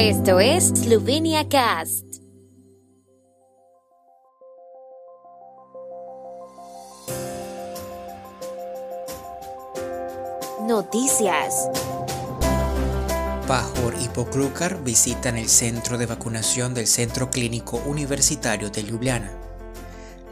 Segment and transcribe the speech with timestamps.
[0.00, 2.04] Esto es Slovenia Cast.
[10.68, 11.68] Noticias.
[13.48, 19.32] Pajor y Poklukar visitan el centro de vacunación del Centro Clínico Universitario de Ljubljana.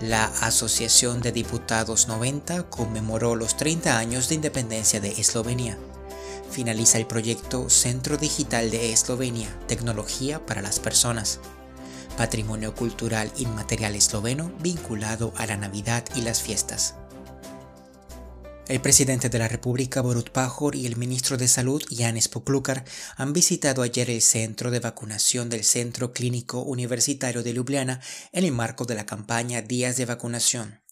[0.01, 5.77] La Asociación de Diputados 90 conmemoró los 30 años de independencia de Eslovenia.
[6.51, 11.41] Finaliza el proyecto Centro Digital de Eslovenia, Tecnología para las Personas.
[12.17, 16.95] Patrimonio cultural inmaterial esloveno vinculado a la Navidad y las fiestas.
[18.68, 22.85] El presidente de la República, Borut Pajor, y el ministro de Salud, Janis Poklukar,
[23.17, 28.01] han visitado ayer el centro de vacunación del Centro Clínico Universitario de Ljubljana
[28.32, 30.86] en el marco de la campaña Días de Vacunación.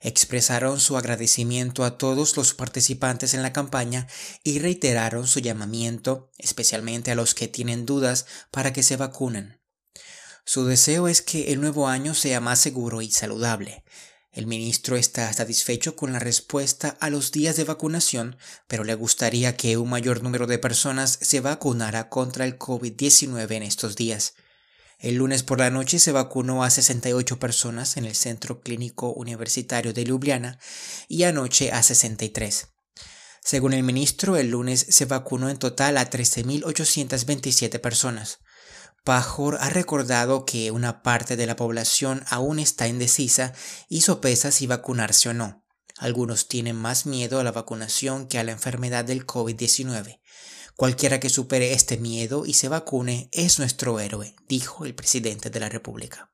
[0.00, 4.06] Expresaron su agradecimiento a todos los participantes en la campaña
[4.42, 9.60] y reiteraron su llamamiento, especialmente a los que tienen dudas, para que se vacunen.
[10.44, 13.82] Su deseo es que el nuevo año sea más seguro y saludable.
[14.30, 19.56] El ministro está satisfecho con la respuesta a los días de vacunación, pero le gustaría
[19.56, 24.34] que un mayor número de personas se vacunara contra el COVID-19 en estos días.
[24.98, 29.92] El lunes por la noche se vacunó a 68 personas en el Centro Clínico Universitario
[29.92, 30.58] de Ljubljana
[31.08, 32.68] y anoche a 63.
[33.42, 38.38] Según el ministro, el lunes se vacunó en total a 13.827 personas.
[39.04, 43.52] Pajor ha recordado que una parte de la población aún está indecisa
[43.90, 45.62] y sopesa si vacunarse o no.
[45.98, 50.20] Algunos tienen más miedo a la vacunación que a la enfermedad del COVID-19.
[50.76, 55.60] Cualquiera que supere este miedo y se vacune es nuestro héroe, dijo el presidente de
[55.60, 56.30] la República.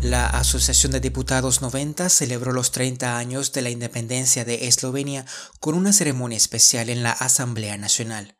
[0.00, 5.26] La Asociación de Diputados 90 celebró los 30 años de la independencia de Eslovenia
[5.60, 8.38] con una ceremonia especial en la Asamblea Nacional.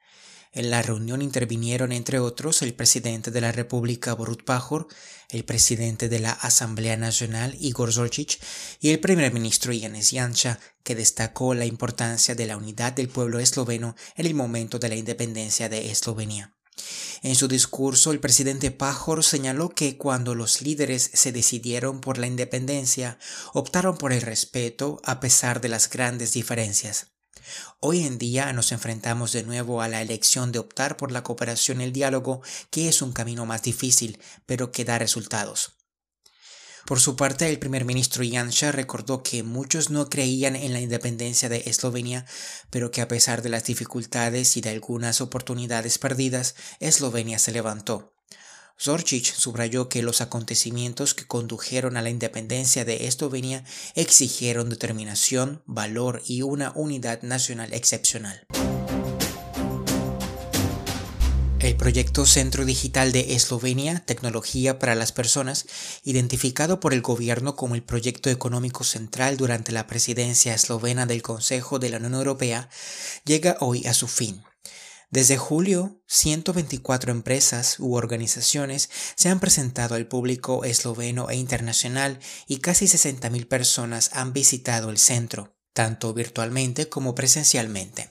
[0.56, 4.88] En la reunión intervinieron, entre otros, el presidente de la República Borut Pajor,
[5.28, 8.38] el presidente de la Asamblea Nacional Igor Zorčić
[8.80, 13.38] y el primer ministro Janez Janša, que destacó la importancia de la unidad del pueblo
[13.38, 16.56] esloveno en el momento de la independencia de Eslovenia.
[17.22, 22.28] En su discurso, el presidente Pajor señaló que cuando los líderes se decidieron por la
[22.28, 23.18] independencia,
[23.52, 27.08] optaron por el respeto a pesar de las grandes diferencias.
[27.80, 31.80] Hoy en día nos enfrentamos de nuevo a la elección de optar por la cooperación
[31.80, 35.72] y el diálogo, que es un camino más difícil, pero que da resultados.
[36.86, 41.48] Por su parte, el primer ministro Janša recordó que muchos no creían en la independencia
[41.48, 42.26] de Eslovenia,
[42.70, 48.15] pero que a pesar de las dificultades y de algunas oportunidades perdidas, Eslovenia se levantó.
[48.78, 53.64] Zorčić subrayó que los acontecimientos que condujeron a la independencia de Eslovenia
[53.94, 58.46] exigieron determinación, valor y una unidad nacional excepcional.
[61.66, 65.66] El proyecto Centro Digital de Eslovenia, Tecnología para las Personas,
[66.04, 71.80] identificado por el gobierno como el proyecto económico central durante la presidencia eslovena del Consejo
[71.80, 72.68] de la Unión Europea,
[73.24, 74.45] llega hoy a su fin.
[75.10, 82.18] Desde julio, 124 empresas u organizaciones se han presentado al público esloveno e internacional
[82.48, 88.10] y casi 60.000 personas han visitado el centro, tanto virtualmente como presencialmente.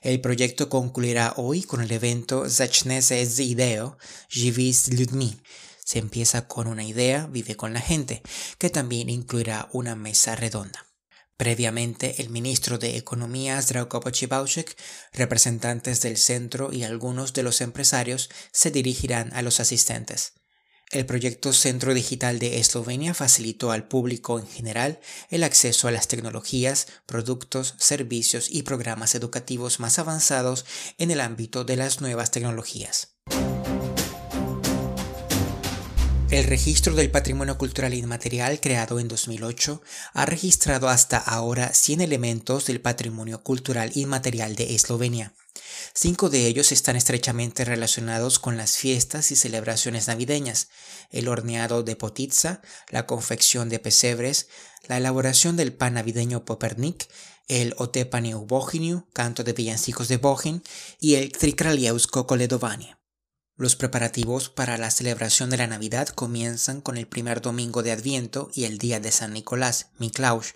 [0.00, 3.98] El proyecto concluirá hoy con el evento Zachnese z ideo,
[4.32, 5.40] Ludmi.
[5.84, 8.22] Se empieza con una idea, vive con la gente,
[8.58, 10.87] que también incluirá una mesa redonda.
[11.38, 14.76] Previamente, el ministro de Economía Zdravko Pochibauchek,
[15.12, 20.32] representantes del centro y algunos de los empresarios se dirigirán a los asistentes.
[20.90, 24.98] El proyecto Centro Digital de Eslovenia facilitó al público en general
[25.30, 30.66] el acceso a las tecnologías, productos, servicios y programas educativos más avanzados
[30.98, 33.14] en el ámbito de las nuevas tecnologías.
[36.30, 39.80] El registro del patrimonio cultural inmaterial creado en 2008
[40.12, 45.32] ha registrado hasta ahora 100 elementos del patrimonio cultural inmaterial de Eslovenia.
[45.94, 50.68] Cinco de ellos están estrechamente relacionados con las fiestas y celebraciones navideñas,
[51.10, 52.60] el horneado de potitza,
[52.90, 54.48] la confección de pesebres,
[54.86, 57.08] la elaboración del pan navideño Popernik,
[57.48, 60.62] el otepaniu bohiniu, canto de villancicos de Bohin,
[61.00, 62.97] y el trikralieusko koledovanie.
[63.58, 68.52] Los preparativos para la celebración de la Navidad comienzan con el primer domingo de Adviento
[68.54, 70.52] y el día de San Nicolás, Miklaush,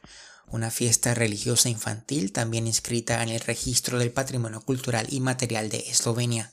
[0.46, 5.78] una fiesta religiosa infantil también inscrita en el registro del patrimonio cultural y material de
[5.90, 6.52] Eslovenia.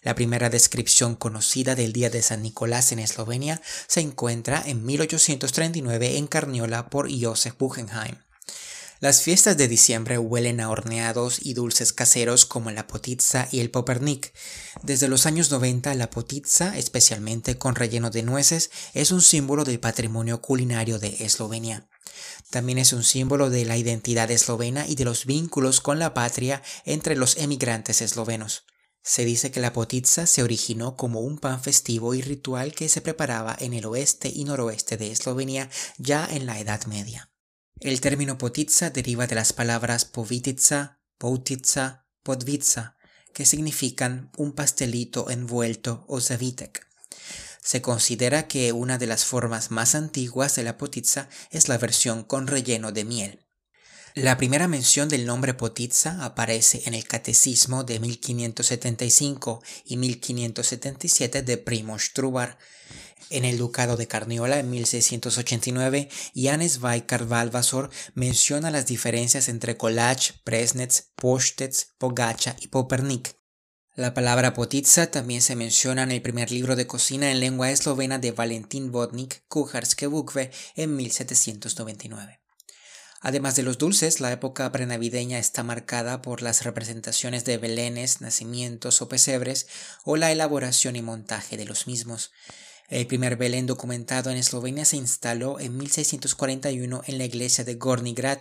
[0.00, 6.16] La primera descripción conocida del Día de San Nicolás en Eslovenia se encuentra en 1839
[6.16, 8.16] en Carniola por Josef Buchenheim.
[9.00, 13.70] Las fiestas de diciembre huelen a horneados y dulces caseros como la potitza y el
[13.70, 14.34] popernik.
[14.82, 19.80] Desde los años 90 la potitza, especialmente con relleno de nueces, es un símbolo del
[19.80, 21.88] patrimonio culinario de Eslovenia.
[22.50, 26.62] También es un símbolo de la identidad eslovena y de los vínculos con la patria
[26.84, 28.64] entre los emigrantes eslovenos.
[29.02, 33.00] Se dice que la potitza se originó como un pan festivo y ritual que se
[33.00, 37.29] preparaba en el oeste y noroeste de Eslovenia ya en la Edad Media.
[37.80, 42.98] El término potitza deriva de las palabras povitica, poutitza, podvitza,
[43.32, 46.86] que significan un pastelito envuelto o zavitek.
[47.62, 52.22] Se considera que una de las formas más antiguas de la potitza es la versión
[52.22, 53.46] con relleno de miel.
[54.14, 61.56] La primera mención del nombre potitza aparece en el Catecismo de 1575 y 1577 de
[61.56, 62.58] Primoz Trubar,
[63.28, 70.32] en el Ducado de Carniola en 1689, Janes Vaikar Valvasor menciona las diferencias entre kolach,
[70.44, 73.36] presnets, postets, pogacha y popernik.
[73.96, 78.18] La palabra potitza también se menciona en el primer libro de cocina en lengua eslovena
[78.18, 82.40] de Valentín Vodnik, Kucharske Bukve, en 1799.
[83.20, 89.02] Además de los dulces, la época prenavideña está marcada por las representaciones de belenes, nacimientos
[89.02, 89.66] o pesebres
[90.04, 92.30] o la elaboración y montaje de los mismos.
[92.90, 98.14] El primer Belén documentado en Eslovenia se instaló en 1641 en la iglesia de Gornji
[98.14, 98.40] Grad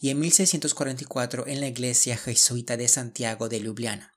[0.00, 4.14] y en 1644 en la iglesia jesuita de Santiago de Ljubljana.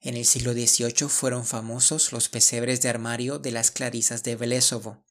[0.00, 5.04] En el siglo XVIII fueron famosos los pesebres de armario de las clarisas de Velesovo.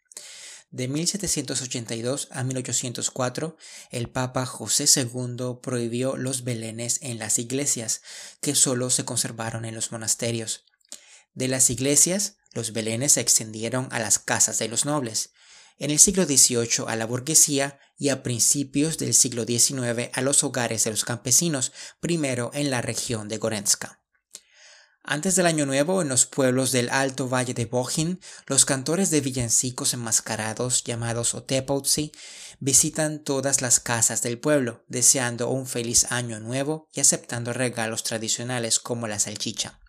[0.71, 3.55] De 1782 a 1804,
[3.91, 8.01] el Papa José II prohibió los belenes en las iglesias,
[8.41, 10.65] que solo se conservaron en los monasterios.
[11.33, 15.31] De las iglesias, los belenes se extendieron a las casas de los nobles,
[15.77, 20.43] en el siglo XVIII a la burguesía y a principios del siglo XIX a los
[20.43, 23.99] hogares de los campesinos, primero en la región de Gorenska.
[25.03, 29.21] Antes del Año Nuevo, en los pueblos del Alto Valle de Bohin, los cantores de
[29.21, 32.11] villancicos enmascarados, llamados Otepotzi,
[32.59, 38.79] visitan todas las casas del pueblo, deseando un feliz año nuevo y aceptando regalos tradicionales
[38.79, 39.79] como la salchicha.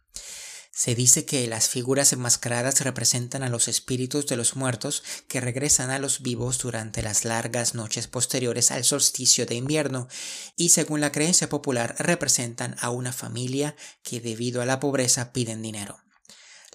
[0.86, 5.90] Se dice que las figuras enmascaradas representan a los espíritus de los muertos que regresan
[5.90, 10.06] a los vivos durante las largas noches posteriores al solsticio de invierno
[10.54, 13.74] y según la creencia popular representan a una familia
[14.04, 15.98] que debido a la pobreza piden dinero.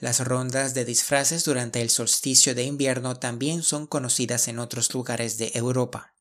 [0.01, 5.37] Las rondas de disfraces durante el solsticio de invierno también son conocidas en otros lugares
[5.37, 6.15] de Europa.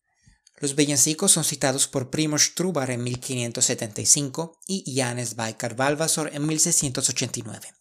[0.59, 7.80] Los villancicos son citados por Primoz Trubar en 1575 y Janes Baikar Valvasor en 1689.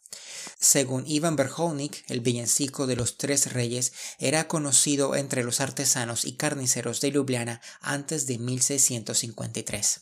[0.61, 6.33] Según Ivan Berholnik, el villancico de los tres reyes era conocido entre los artesanos y
[6.33, 10.01] carniceros de Ljubljana antes de 1653.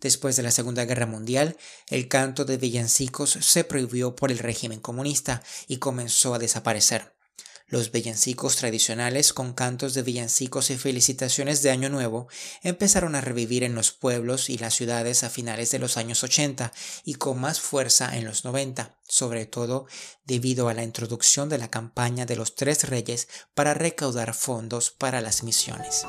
[0.00, 1.56] Después de la Segunda Guerra Mundial,
[1.88, 7.16] el canto de villancicos se prohibió por el régimen comunista y comenzó a desaparecer.
[7.72, 12.28] Los villancicos tradicionales con cantos de villancicos y felicitaciones de Año Nuevo
[12.62, 16.70] empezaron a revivir en los pueblos y las ciudades a finales de los años 80
[17.06, 19.86] y con más fuerza en los 90, sobre todo
[20.26, 25.22] debido a la introducción de la campaña de los tres reyes para recaudar fondos para
[25.22, 26.04] las misiones.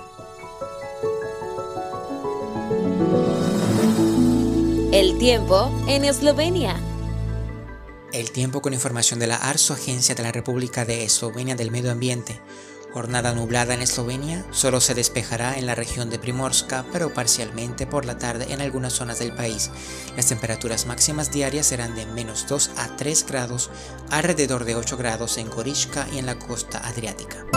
[4.92, 6.93] El tiempo en Eslovenia.
[8.14, 11.92] El tiempo con información de la ARSO, Agencia de la República de Eslovenia del Medio
[11.92, 12.40] Ambiente.
[12.94, 18.06] Jornada nublada en Eslovenia, solo se despejará en la región de Primorska, pero parcialmente por
[18.06, 19.72] la tarde en algunas zonas del país.
[20.16, 23.72] Las temperaturas máximas diarias serán de menos 2 a 3 grados,
[24.12, 27.48] alrededor de 8 grados en Gorishka y en la costa adriática.